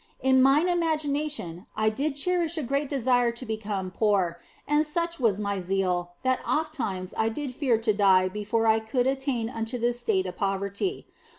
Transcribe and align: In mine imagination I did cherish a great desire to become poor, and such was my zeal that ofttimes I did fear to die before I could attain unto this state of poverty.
In 0.19 0.41
mine 0.41 0.67
imagination 0.67 1.67
I 1.75 1.91
did 1.91 2.15
cherish 2.15 2.57
a 2.57 2.63
great 2.63 2.89
desire 2.89 3.31
to 3.33 3.45
become 3.45 3.91
poor, 3.91 4.39
and 4.67 4.83
such 4.83 5.19
was 5.19 5.39
my 5.39 5.59
zeal 5.61 6.13
that 6.23 6.39
ofttimes 6.43 7.13
I 7.15 7.29
did 7.29 7.53
fear 7.53 7.77
to 7.77 7.93
die 7.93 8.27
before 8.27 8.65
I 8.65 8.79
could 8.79 9.05
attain 9.05 9.47
unto 9.47 9.77
this 9.77 9.99
state 9.99 10.25
of 10.25 10.35
poverty. 10.37 11.05